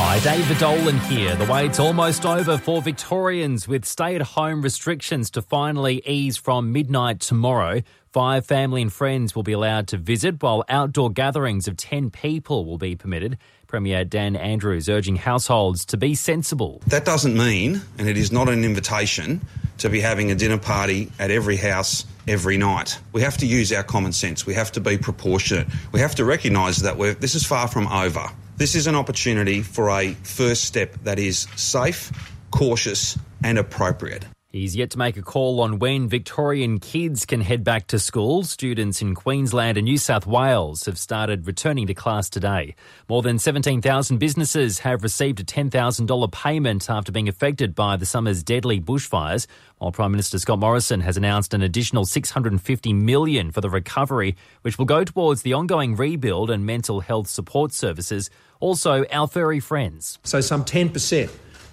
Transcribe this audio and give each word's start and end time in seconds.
Hi, 0.00 0.20
David 0.20 0.58
Dolan 0.58 0.96
here. 1.00 1.34
The 1.34 1.44
wait's 1.46 1.80
almost 1.80 2.24
over 2.24 2.56
for 2.56 2.80
Victorians 2.80 3.66
with 3.66 3.84
stay 3.84 4.14
at 4.14 4.22
home 4.22 4.62
restrictions 4.62 5.28
to 5.32 5.42
finally 5.42 6.00
ease 6.06 6.36
from 6.36 6.72
midnight 6.72 7.18
tomorrow. 7.18 7.82
Five 8.12 8.46
family 8.46 8.80
and 8.80 8.92
friends 8.92 9.34
will 9.34 9.42
be 9.42 9.50
allowed 9.50 9.88
to 9.88 9.96
visit, 9.96 10.40
while 10.40 10.62
outdoor 10.68 11.10
gatherings 11.10 11.66
of 11.66 11.76
10 11.76 12.10
people 12.10 12.64
will 12.64 12.78
be 12.78 12.94
permitted. 12.94 13.38
Premier 13.66 14.04
Dan 14.04 14.36
Andrews 14.36 14.88
urging 14.88 15.16
households 15.16 15.84
to 15.86 15.96
be 15.96 16.14
sensible. 16.14 16.80
That 16.86 17.04
doesn't 17.04 17.36
mean, 17.36 17.82
and 17.98 18.08
it 18.08 18.16
is 18.16 18.30
not 18.30 18.48
an 18.48 18.62
invitation, 18.62 19.40
to 19.78 19.88
be 19.88 20.00
having 20.00 20.30
a 20.30 20.36
dinner 20.36 20.58
party 20.58 21.10
at 21.18 21.32
every 21.32 21.56
house 21.56 22.06
every 22.28 22.56
night. 22.56 23.00
We 23.12 23.22
have 23.22 23.36
to 23.38 23.46
use 23.46 23.72
our 23.72 23.82
common 23.82 24.12
sense. 24.12 24.46
We 24.46 24.54
have 24.54 24.70
to 24.72 24.80
be 24.80 24.96
proportionate. 24.96 25.66
We 25.90 25.98
have 25.98 26.14
to 26.14 26.24
recognise 26.24 26.76
that 26.82 26.96
this 27.20 27.34
is 27.34 27.44
far 27.44 27.66
from 27.66 27.88
over. 27.88 28.30
This 28.58 28.74
is 28.74 28.88
an 28.88 28.96
opportunity 28.96 29.62
for 29.62 29.88
a 29.88 30.14
first 30.24 30.64
step 30.64 30.96
that 31.04 31.20
is 31.20 31.46
safe, 31.54 32.10
cautious, 32.50 33.16
and 33.44 33.56
appropriate. 33.56 34.24
He's 34.50 34.74
yet 34.74 34.88
to 34.92 34.98
make 34.98 35.18
a 35.18 35.22
call 35.22 35.60
on 35.60 35.78
when 35.78 36.08
Victorian 36.08 36.80
kids 36.80 37.26
can 37.26 37.42
head 37.42 37.62
back 37.64 37.86
to 37.88 37.98
school. 37.98 38.44
Students 38.44 39.02
in 39.02 39.14
Queensland 39.14 39.76
and 39.76 39.84
New 39.84 39.98
South 39.98 40.26
Wales 40.26 40.86
have 40.86 40.96
started 40.96 41.46
returning 41.46 41.86
to 41.88 41.92
class 41.92 42.30
today. 42.30 42.74
More 43.10 43.20
than 43.20 43.38
17,000 43.38 44.16
businesses 44.16 44.78
have 44.78 45.02
received 45.02 45.38
a 45.38 45.44
$10,000 45.44 46.32
payment 46.32 46.88
after 46.88 47.12
being 47.12 47.28
affected 47.28 47.74
by 47.74 47.98
the 47.98 48.06
summer's 48.06 48.42
deadly 48.42 48.80
bushfires, 48.80 49.46
while 49.76 49.92
Prime 49.92 50.12
Minister 50.12 50.38
Scott 50.38 50.60
Morrison 50.60 51.02
has 51.02 51.18
announced 51.18 51.52
an 51.52 51.60
additional 51.60 52.06
650 52.06 52.94
million 52.94 53.52
for 53.52 53.60
the 53.60 53.68
recovery, 53.68 54.34
which 54.62 54.78
will 54.78 54.86
go 54.86 55.04
towards 55.04 55.42
the 55.42 55.52
ongoing 55.52 55.94
rebuild 55.94 56.48
and 56.48 56.64
mental 56.64 57.00
health 57.00 57.28
support 57.28 57.74
services. 57.74 58.30
Also, 58.60 59.04
our 59.12 59.28
furry 59.28 59.60
friends. 59.60 60.18
So 60.24 60.40
some 60.40 60.64
10% 60.64 61.28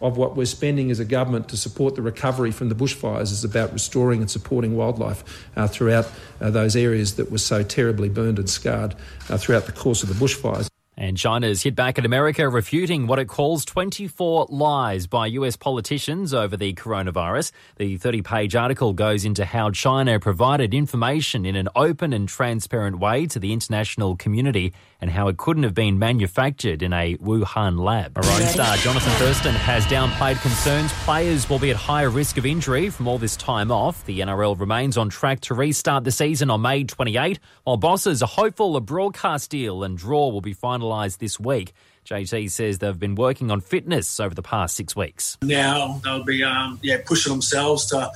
of 0.00 0.16
what 0.16 0.36
we're 0.36 0.46
spending 0.46 0.90
as 0.90 0.98
a 0.98 1.04
government 1.04 1.48
to 1.48 1.56
support 1.56 1.94
the 1.94 2.02
recovery 2.02 2.50
from 2.50 2.68
the 2.68 2.74
bushfires 2.74 3.32
is 3.32 3.44
about 3.44 3.72
restoring 3.72 4.20
and 4.20 4.30
supporting 4.30 4.76
wildlife 4.76 5.22
uh, 5.56 5.66
throughout 5.66 6.10
uh, 6.40 6.50
those 6.50 6.76
areas 6.76 7.16
that 7.16 7.30
were 7.30 7.38
so 7.38 7.62
terribly 7.62 8.08
burned 8.08 8.38
and 8.38 8.48
scarred 8.48 8.94
uh, 9.28 9.36
throughout 9.36 9.66
the 9.66 9.72
course 9.72 10.02
of 10.02 10.08
the 10.08 10.14
bushfires. 10.14 10.68
And 11.00 11.16
China's 11.16 11.62
hit 11.62 11.74
back 11.74 11.98
at 11.98 12.04
America, 12.04 12.46
refuting 12.46 13.06
what 13.06 13.18
it 13.18 13.26
calls 13.26 13.64
24 13.64 14.48
lies 14.50 15.06
by 15.06 15.28
US 15.28 15.56
politicians 15.56 16.34
over 16.34 16.58
the 16.58 16.74
coronavirus. 16.74 17.52
The 17.76 17.96
30 17.96 18.20
page 18.20 18.54
article 18.54 18.92
goes 18.92 19.24
into 19.24 19.46
how 19.46 19.70
China 19.70 20.20
provided 20.20 20.74
information 20.74 21.46
in 21.46 21.56
an 21.56 21.70
open 21.74 22.12
and 22.12 22.28
transparent 22.28 22.98
way 22.98 23.24
to 23.28 23.38
the 23.38 23.54
international 23.54 24.14
community 24.16 24.74
and 25.00 25.10
how 25.10 25.28
it 25.28 25.38
couldn't 25.38 25.62
have 25.62 25.72
been 25.72 25.98
manufactured 25.98 26.82
in 26.82 26.92
a 26.92 27.16
Wuhan 27.16 27.78
lab. 27.78 28.18
Our 28.18 28.24
own 28.24 28.42
star 28.42 28.76
Johnathan 28.76 29.16
Thurston 29.16 29.54
has 29.54 29.86
downplayed 29.86 30.42
concerns 30.42 30.92
players 31.04 31.48
will 31.48 31.58
be 31.58 31.70
at 31.70 31.76
higher 31.76 32.10
risk 32.10 32.36
of 32.36 32.44
injury 32.44 32.90
from 32.90 33.08
all 33.08 33.16
this 33.16 33.36
time 33.36 33.72
off. 33.72 34.04
The 34.04 34.20
NRL 34.20 34.60
remains 34.60 34.98
on 34.98 35.08
track 35.08 35.40
to 35.40 35.54
restart 35.54 36.04
the 36.04 36.12
season 36.12 36.50
on 36.50 36.60
May 36.60 36.84
28, 36.84 37.38
while 37.64 37.78
bosses 37.78 38.22
are 38.22 38.28
hopeful 38.28 38.76
a 38.76 38.82
broadcast 38.82 39.48
deal 39.48 39.82
and 39.82 39.96
draw 39.96 40.28
will 40.28 40.42
be 40.42 40.52
this 41.18 41.38
week. 41.38 41.72
JT 42.06 42.50
says 42.50 42.78
they've 42.78 42.98
been 42.98 43.14
working 43.14 43.50
on 43.50 43.60
fitness 43.60 44.18
over 44.18 44.34
the 44.34 44.42
past 44.42 44.74
six 44.74 44.96
weeks. 44.96 45.38
Now 45.42 46.00
they'll 46.02 46.24
be 46.24 46.42
um, 46.42 46.80
yeah 46.82 46.98
pushing 47.04 47.32
themselves 47.32 47.86
to 47.86 48.10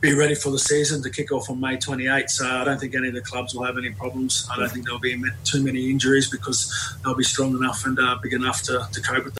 be 0.00 0.12
ready 0.12 0.34
for 0.34 0.50
the 0.50 0.58
season 0.58 1.02
to 1.02 1.10
kick 1.10 1.32
off 1.32 1.48
on 1.48 1.60
May 1.60 1.76
28. 1.76 2.28
So 2.30 2.46
I 2.46 2.64
don't 2.64 2.78
think 2.78 2.94
any 2.94 3.08
of 3.08 3.14
the 3.14 3.20
clubs 3.20 3.54
will 3.54 3.64
have 3.64 3.78
any 3.78 3.90
problems. 3.90 4.46
I 4.52 4.58
don't 4.58 4.70
think 4.70 4.84
there'll 4.84 5.00
be 5.00 5.20
too 5.44 5.62
many 5.64 5.90
injuries 5.90 6.28
because 6.28 6.72
they'll 7.02 7.16
be 7.16 7.24
strong 7.24 7.56
enough 7.56 7.86
and 7.86 7.98
uh, 7.98 8.18
big 8.22 8.34
enough 8.34 8.62
to, 8.64 8.86
to 8.92 9.00
cope 9.00 9.24
with 9.24 9.34
them. 9.34 9.36